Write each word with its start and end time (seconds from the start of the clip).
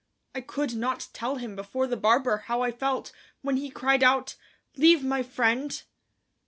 I 0.33 0.41
could 0.41 0.73
not 0.73 1.09
tell 1.13 1.35
him 1.35 1.55
before 1.55 1.85
the 1.85 1.95
barber 1.95 2.37
how 2.47 2.63
I 2.63 2.71
felt 2.71 3.11
when 3.43 3.57
he 3.57 3.69
cried 3.69 4.01
out: 4.03 4.35
"Leave 4.75 5.03
my 5.05 5.21
friend!" 5.21 5.79